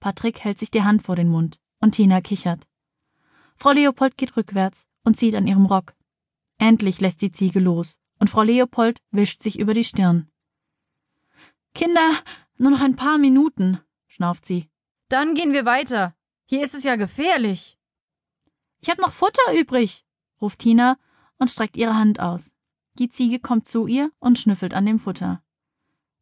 Patrick 0.00 0.40
hält 0.40 0.58
sich 0.58 0.70
die 0.70 0.82
Hand 0.82 1.02
vor 1.02 1.14
den 1.14 1.28
Mund 1.28 1.60
und 1.80 1.92
Tina 1.92 2.20
kichert. 2.20 2.66
Frau 3.56 3.72
Leopold 3.72 4.16
geht 4.16 4.36
rückwärts 4.36 4.86
und 5.04 5.18
zieht 5.18 5.34
an 5.34 5.46
ihrem 5.46 5.66
Rock. 5.66 5.94
Endlich 6.58 7.00
lässt 7.00 7.22
die 7.22 7.32
Ziege 7.32 7.60
los 7.60 7.98
und 8.18 8.30
Frau 8.30 8.42
Leopold 8.42 9.00
wischt 9.10 9.42
sich 9.42 9.58
über 9.58 9.74
die 9.74 9.84
Stirn. 9.84 10.30
Kinder, 11.74 12.14
nur 12.56 12.70
noch 12.70 12.80
ein 12.80 12.96
paar 12.96 13.18
Minuten, 13.18 13.78
schnauft 14.06 14.46
sie. 14.46 14.68
Dann 15.08 15.34
gehen 15.34 15.52
wir 15.52 15.64
weiter. 15.64 16.14
Hier 16.46 16.62
ist 16.62 16.74
es 16.74 16.84
ja 16.84 16.96
gefährlich. 16.96 17.78
Ich 18.80 18.88
hab 18.90 18.98
noch 18.98 19.12
Futter 19.12 19.54
übrig, 19.54 20.04
ruft 20.40 20.60
Tina 20.60 20.98
und 21.38 21.50
streckt 21.50 21.76
ihre 21.76 21.94
Hand 21.94 22.20
aus. 22.20 22.52
Die 22.98 23.08
Ziege 23.08 23.38
kommt 23.38 23.68
zu 23.68 23.86
ihr 23.86 24.10
und 24.18 24.38
schnüffelt 24.38 24.74
an 24.74 24.86
dem 24.86 24.98
Futter. 24.98 25.42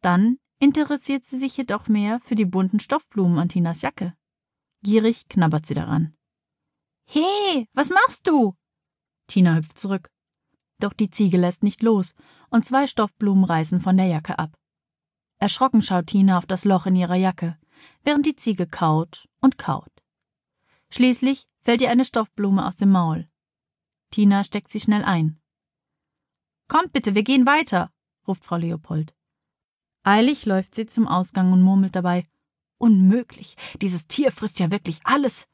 Dann 0.00 0.38
interessiert 0.62 1.26
sie 1.26 1.38
sich 1.38 1.56
jedoch 1.56 1.88
mehr 1.88 2.20
für 2.20 2.36
die 2.36 2.44
bunten 2.44 2.78
Stoffblumen 2.78 3.38
an 3.38 3.48
Tinas 3.48 3.82
Jacke. 3.82 4.14
Gierig 4.82 5.28
knabbert 5.28 5.66
sie 5.66 5.74
daran. 5.74 6.14
He, 7.04 7.68
was 7.72 7.90
machst 7.90 8.28
du? 8.28 8.54
Tina 9.26 9.56
hüpft 9.56 9.76
zurück. 9.76 10.08
Doch 10.78 10.92
die 10.92 11.10
Ziege 11.10 11.36
lässt 11.36 11.64
nicht 11.64 11.82
los 11.82 12.14
und 12.48 12.64
zwei 12.64 12.86
Stoffblumen 12.86 13.44
reißen 13.44 13.80
von 13.80 13.96
der 13.96 14.06
Jacke 14.06 14.38
ab. 14.38 14.56
Erschrocken 15.38 15.82
schaut 15.82 16.06
Tina 16.06 16.38
auf 16.38 16.46
das 16.46 16.64
Loch 16.64 16.86
in 16.86 16.94
ihrer 16.94 17.16
Jacke, 17.16 17.58
während 18.04 18.24
die 18.24 18.36
Ziege 18.36 18.68
kaut 18.68 19.28
und 19.40 19.58
kaut. 19.58 19.90
Schließlich 20.90 21.48
fällt 21.60 21.82
ihr 21.82 21.90
eine 21.90 22.04
Stoffblume 22.04 22.64
aus 22.64 22.76
dem 22.76 22.90
Maul. 22.90 23.28
Tina 24.12 24.44
steckt 24.44 24.70
sie 24.70 24.80
schnell 24.80 25.02
ein. 25.02 25.40
Kommt 26.68 26.92
bitte, 26.92 27.16
wir 27.16 27.24
gehen 27.24 27.46
weiter, 27.46 27.92
ruft 28.28 28.44
Frau 28.44 28.56
Leopold. 28.56 29.12
Eilig 30.02 30.46
läuft 30.46 30.74
sie 30.74 30.86
zum 30.86 31.06
Ausgang 31.06 31.52
und 31.52 31.62
murmelt 31.62 31.94
dabei 31.94 32.26
Unmöglich, 32.82 33.56
dieses 33.80 34.08
Tier 34.08 34.32
frisst 34.32 34.58
ja 34.58 34.72
wirklich 34.72 34.98
alles. 35.04 35.48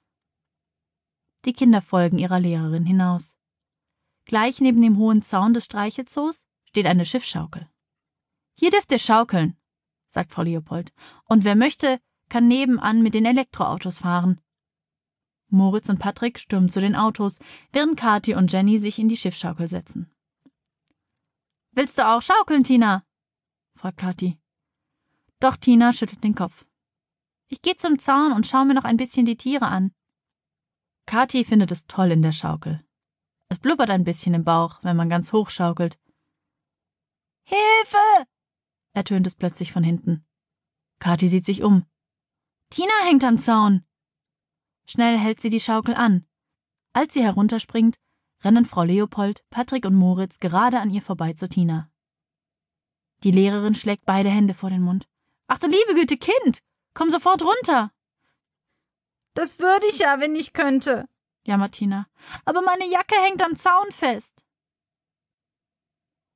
Die 1.44 1.52
Kinder 1.52 1.82
folgen 1.82 2.18
ihrer 2.18 2.40
Lehrerin 2.40 2.86
hinaus. 2.86 3.36
Gleich 4.24 4.62
neben 4.62 4.80
dem 4.80 4.96
hohen 4.96 5.20
Zaun 5.20 5.52
des 5.52 5.66
Streichelzoos 5.66 6.46
steht 6.64 6.86
eine 6.86 7.04
Schiffschaukel. 7.04 7.68
Hier 8.54 8.70
dürft 8.70 8.90
ihr 8.92 8.98
schaukeln, 8.98 9.58
sagt 10.08 10.32
Frau 10.32 10.40
Leopold, 10.40 10.94
und 11.26 11.44
wer 11.44 11.54
möchte, 11.54 12.00
kann 12.30 12.48
nebenan 12.48 13.02
mit 13.02 13.12
den 13.12 13.26
Elektroautos 13.26 13.98
fahren. 13.98 14.40
Moritz 15.48 15.90
und 15.90 15.98
Patrick 15.98 16.38
stürmen 16.38 16.70
zu 16.70 16.80
den 16.80 16.96
Autos, 16.96 17.40
während 17.72 17.98
Kathi 17.98 18.34
und 18.34 18.50
Jenny 18.50 18.78
sich 18.78 18.98
in 18.98 19.10
die 19.10 19.18
Schiffschaukel 19.18 19.68
setzen. 19.68 20.10
Willst 21.72 21.98
du 21.98 22.08
auch 22.08 22.22
schaukeln, 22.22 22.64
Tina? 22.64 23.04
fragt 23.74 23.98
Kathi. 23.98 24.38
Doch 25.40 25.56
Tina 25.56 25.92
schüttelt 25.92 26.24
den 26.24 26.34
Kopf. 26.34 26.64
Ich 27.48 27.62
gehe 27.62 27.76
zum 27.76 27.98
Zaun 27.98 28.32
und 28.32 28.46
schaue 28.46 28.66
mir 28.66 28.74
noch 28.74 28.84
ein 28.84 28.96
bisschen 28.96 29.24
die 29.24 29.36
Tiere 29.36 29.66
an. 29.66 29.92
Kathi 31.06 31.44
findet 31.44 31.72
es 31.72 31.86
toll 31.86 32.10
in 32.10 32.22
der 32.22 32.32
Schaukel. 32.32 32.84
Es 33.48 33.58
blubbert 33.58 33.88
ein 33.88 34.04
bisschen 34.04 34.34
im 34.34 34.44
Bauch, 34.44 34.82
wenn 34.82 34.96
man 34.96 35.08
ganz 35.08 35.32
hoch 35.32 35.48
schaukelt. 35.48 35.98
Hilfe! 37.44 38.26
ertönt 38.92 39.26
es 39.26 39.34
plötzlich 39.34 39.72
von 39.72 39.82
hinten. 39.82 40.26
Kathi 40.98 41.28
sieht 41.28 41.44
sich 41.44 41.62
um. 41.62 41.86
Tina 42.70 42.92
hängt 43.04 43.24
am 43.24 43.38
Zaun. 43.38 43.84
Schnell 44.86 45.18
hält 45.18 45.40
sie 45.40 45.48
die 45.48 45.60
Schaukel 45.60 45.94
an. 45.94 46.26
Als 46.92 47.14
sie 47.14 47.22
herunterspringt, 47.22 47.98
rennen 48.42 48.66
Frau 48.66 48.82
Leopold, 48.82 49.44
Patrick 49.50 49.86
und 49.86 49.94
Moritz 49.94 50.40
gerade 50.40 50.80
an 50.80 50.90
ihr 50.90 51.02
vorbei 51.02 51.32
zu 51.32 51.48
Tina. 51.48 51.90
Die 53.22 53.30
Lehrerin 53.30 53.74
schlägt 53.74 54.04
beide 54.04 54.30
Hände 54.30 54.52
vor 54.52 54.70
den 54.70 54.82
Mund. 54.82 55.08
Ach 55.48 55.58
du 55.58 55.66
liebe 55.66 55.94
Güte, 55.94 56.18
Kind! 56.18 56.62
Komm 56.94 57.10
sofort 57.10 57.42
runter! 57.42 57.90
Das 59.34 59.58
würde 59.58 59.86
ich 59.86 59.98
ja, 59.98 60.20
wenn 60.20 60.36
ich 60.36 60.52
könnte, 60.52 61.08
jammert 61.44 61.72
Tina. 61.72 62.06
Aber 62.44 62.60
meine 62.60 62.86
Jacke 62.86 63.16
hängt 63.16 63.42
am 63.42 63.56
Zaun 63.56 63.90
fest. 63.90 64.44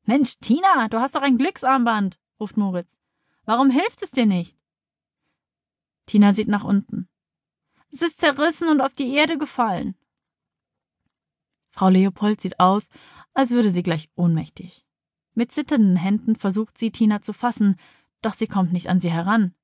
Mensch, 0.04 0.38
Tina, 0.40 0.88
du 0.88 0.98
hast 0.98 1.14
doch 1.14 1.22
ein 1.22 1.36
Glücksarmband, 1.36 2.18
ruft 2.40 2.56
Moritz. 2.56 2.98
Warum 3.44 3.70
hilft 3.70 4.02
es 4.02 4.10
dir 4.10 4.26
nicht? 4.26 4.56
Tina 6.06 6.32
sieht 6.32 6.48
nach 6.48 6.64
unten. 6.64 7.08
Es 7.90 8.02
ist 8.02 8.18
zerrissen 8.18 8.68
und 8.68 8.80
auf 8.80 8.94
die 8.94 9.12
Erde 9.12 9.36
gefallen. 9.36 9.94
Frau 11.70 11.88
Leopold 11.88 12.40
sieht 12.40 12.58
aus, 12.58 12.88
als 13.34 13.50
würde 13.50 13.70
sie 13.70 13.82
gleich 13.82 14.10
ohnmächtig. 14.14 14.86
Mit 15.34 15.52
zitternden 15.52 15.96
Händen 15.96 16.36
versucht 16.36 16.78
sie, 16.78 16.90
Tina 16.90 17.22
zu 17.22 17.32
fassen, 17.32 17.78
doch 18.22 18.34
sie 18.34 18.46
kommt 18.46 18.72
nicht 18.72 18.88
an 18.88 19.00
sie 19.00 19.10
heran. 19.10 19.54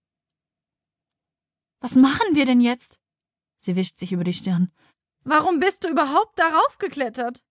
Was 1.80 1.94
machen 1.94 2.34
wir 2.34 2.44
denn 2.44 2.60
jetzt? 2.60 3.00
Sie 3.60 3.76
wischt 3.76 3.96
sich 3.96 4.12
über 4.12 4.24
die 4.24 4.34
Stirn. 4.34 4.72
Warum 5.24 5.60
bist 5.60 5.84
du 5.84 5.88
überhaupt 5.88 6.38
darauf 6.38 6.78
geklettert? 6.78 7.44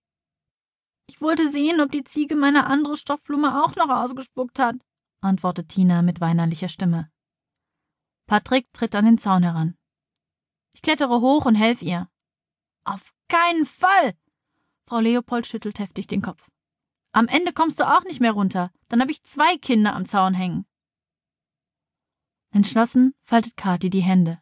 Ich 1.06 1.20
wollte 1.20 1.48
sehen, 1.50 1.80
ob 1.80 1.90
die 1.90 2.04
Ziege 2.04 2.36
meine 2.36 2.66
andere 2.66 2.96
Stoffblume 2.96 3.64
auch 3.64 3.76
noch 3.76 3.88
ausgespuckt 3.88 4.58
hat, 4.58 4.76
antwortet 5.20 5.70
Tina 5.70 6.02
mit 6.02 6.20
weinerlicher 6.20 6.68
Stimme. 6.68 7.10
Patrick 8.26 8.70
tritt 8.74 8.94
an 8.94 9.06
den 9.06 9.18
Zaun 9.18 9.42
heran. 9.42 9.76
Ich 10.74 10.82
klettere 10.82 11.20
hoch 11.20 11.46
und 11.46 11.54
helf 11.54 11.80
ihr. 11.80 12.08
Auf 12.84 13.14
keinen 13.28 13.64
Fall! 13.64 14.14
Frau 14.86 15.00
Leopold 15.00 15.46
schüttelt 15.46 15.78
heftig 15.78 16.06
den 16.06 16.22
Kopf. 16.22 16.48
Am 17.12 17.26
Ende 17.26 17.52
kommst 17.52 17.80
du 17.80 17.84
auch 17.84 18.04
nicht 18.04 18.20
mehr 18.20 18.32
runter. 18.32 18.70
Dann 18.88 19.00
habe 19.00 19.10
ich 19.10 19.24
zwei 19.24 19.56
Kinder 19.56 19.94
am 19.94 20.06
Zaun 20.06 20.34
hängen. 20.34 20.66
Entschlossen 22.58 23.14
faltet 23.22 23.56
Kathi 23.56 23.88
die 23.88 24.02
Hände. 24.02 24.40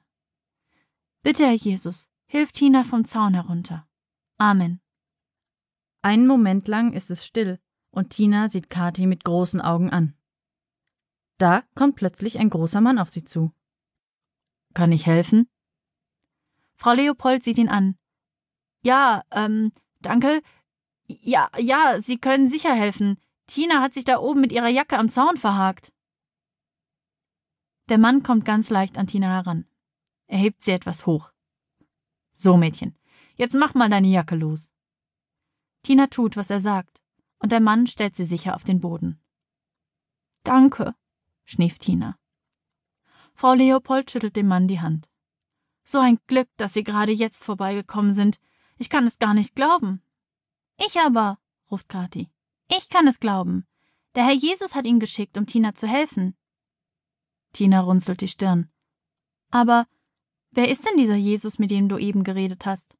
Bitte, 1.22 1.44
Herr 1.44 1.52
Jesus, 1.52 2.08
hilf 2.24 2.50
Tina 2.50 2.82
vom 2.82 3.04
Zaun 3.04 3.34
herunter. 3.34 3.86
Amen. 4.38 4.80
Einen 6.00 6.26
Moment 6.26 6.66
lang 6.66 6.94
ist 6.94 7.10
es 7.10 7.26
still 7.26 7.60
und 7.90 8.08
Tina 8.08 8.48
sieht 8.48 8.70
Kathi 8.70 9.04
mit 9.06 9.22
großen 9.22 9.60
Augen 9.60 9.90
an. 9.90 10.14
Da 11.36 11.62
kommt 11.74 11.96
plötzlich 11.96 12.38
ein 12.38 12.48
großer 12.48 12.80
Mann 12.80 12.98
auf 12.98 13.10
sie 13.10 13.22
zu. 13.22 13.52
Kann 14.72 14.92
ich 14.92 15.04
helfen? 15.04 15.46
Frau 16.76 16.94
Leopold 16.94 17.42
sieht 17.42 17.58
ihn 17.58 17.68
an. 17.68 17.98
Ja, 18.80 19.24
ähm, 19.30 19.72
danke. 20.00 20.40
Ja, 21.06 21.50
ja, 21.58 22.00
Sie 22.00 22.16
können 22.16 22.48
sicher 22.48 22.72
helfen. 22.72 23.20
Tina 23.46 23.82
hat 23.82 23.92
sich 23.92 24.04
da 24.04 24.20
oben 24.20 24.40
mit 24.40 24.52
ihrer 24.52 24.68
Jacke 24.68 24.96
am 24.96 25.10
Zaun 25.10 25.36
verhakt. 25.36 25.92
Der 27.88 27.98
Mann 27.98 28.22
kommt 28.22 28.44
ganz 28.44 28.68
leicht 28.68 28.98
an 28.98 29.06
Tina 29.06 29.28
heran. 29.28 29.64
Er 30.26 30.38
hebt 30.38 30.62
sie 30.62 30.72
etwas 30.72 31.06
hoch. 31.06 31.30
So, 32.32 32.56
Mädchen, 32.56 32.98
jetzt 33.36 33.54
mach 33.54 33.74
mal 33.74 33.88
deine 33.88 34.08
Jacke 34.08 34.34
los. 34.34 34.72
Tina 35.84 36.08
tut, 36.08 36.36
was 36.36 36.50
er 36.50 36.60
sagt, 36.60 37.00
und 37.38 37.52
der 37.52 37.60
Mann 37.60 37.86
stellt 37.86 38.16
sie 38.16 38.24
sicher 38.24 38.56
auf 38.56 38.64
den 38.64 38.80
Boden. 38.80 39.20
Danke, 40.42 40.94
schnieft 41.44 41.82
Tina. 41.82 42.18
Frau 43.34 43.54
Leopold 43.54 44.10
schüttelt 44.10 44.34
dem 44.34 44.48
Mann 44.48 44.66
die 44.66 44.80
Hand. 44.80 45.08
So 45.84 45.98
ein 45.98 46.18
Glück, 46.26 46.48
dass 46.56 46.72
Sie 46.72 46.82
gerade 46.82 47.12
jetzt 47.12 47.44
vorbeigekommen 47.44 48.12
sind. 48.12 48.40
Ich 48.78 48.90
kann 48.90 49.06
es 49.06 49.20
gar 49.20 49.34
nicht 49.34 49.54
glauben. 49.54 50.02
Ich 50.78 50.98
aber, 50.98 51.38
ruft 51.70 51.88
Kathi. 51.88 52.28
Ich 52.68 52.88
kann 52.88 53.06
es 53.06 53.20
glauben. 53.20 53.64
Der 54.16 54.24
Herr 54.24 54.34
Jesus 54.34 54.74
hat 54.74 54.86
ihn 54.86 54.98
geschickt, 54.98 55.38
um 55.38 55.46
Tina 55.46 55.74
zu 55.74 55.86
helfen. 55.86 56.34
Tina 57.56 57.80
runzelt 57.80 58.20
die 58.20 58.28
Stirn. 58.28 58.70
Aber 59.50 59.86
wer 60.50 60.68
ist 60.68 60.84
denn 60.84 60.98
dieser 60.98 61.16
Jesus, 61.16 61.58
mit 61.58 61.70
dem 61.70 61.88
du 61.88 61.96
eben 61.96 62.22
geredet 62.22 62.66
hast? 62.66 62.98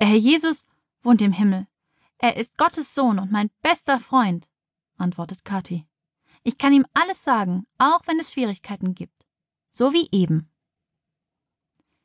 Der 0.00 0.08
Herr 0.08 0.16
Jesus 0.16 0.66
wohnt 1.04 1.22
im 1.22 1.30
Himmel. 1.30 1.68
Er 2.18 2.36
ist 2.36 2.58
Gottes 2.58 2.92
Sohn 2.92 3.20
und 3.20 3.30
mein 3.30 3.48
bester 3.62 4.00
Freund, 4.00 4.48
antwortet 4.96 5.44
Kathi. 5.44 5.86
Ich 6.42 6.58
kann 6.58 6.72
ihm 6.72 6.84
alles 6.92 7.22
sagen, 7.22 7.64
auch 7.78 8.00
wenn 8.06 8.18
es 8.18 8.32
Schwierigkeiten 8.32 8.96
gibt. 8.96 9.24
So 9.70 9.92
wie 9.92 10.08
eben. 10.10 10.50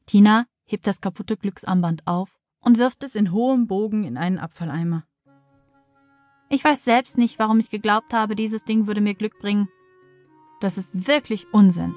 Tina 0.06 0.46
hebt 0.66 0.86
das 0.86 1.02
kaputte 1.02 1.36
Glücksarmband 1.36 2.06
auf 2.06 2.40
und 2.60 2.78
wirft 2.78 3.02
es 3.02 3.16
in 3.16 3.32
hohem 3.32 3.66
Bogen 3.66 4.04
in 4.04 4.18
einen 4.18 4.38
Abfalleimer. 4.38 5.04
Ich 6.48 6.64
weiß 6.64 6.86
selbst 6.86 7.18
nicht, 7.18 7.40
warum 7.40 7.60
ich 7.60 7.72
geglaubt 7.72 8.14
habe, 8.14 8.36
dieses 8.36 8.66
Ding 8.66 8.86
würde 8.86 9.02
mir 9.02 9.16
Glück 9.16 9.40
bringen. 9.40 9.68
Das 10.66 10.80
ist 10.80 10.90
wirklich 11.08 11.46
Unsinn. 11.54 11.94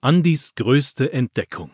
Andys 0.00 0.54
größte 0.54 1.12
Entdeckung. 1.12 1.72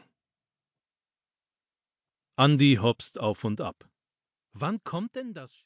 Andy 2.38 2.78
hopst 2.80 3.20
auf 3.20 3.44
und 3.44 3.60
ab. 3.60 3.86
Wann 4.60 4.82
kommt 4.82 5.14
denn 5.14 5.34
das? 5.34 5.56